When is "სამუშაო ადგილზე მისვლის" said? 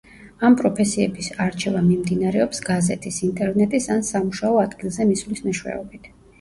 4.11-5.49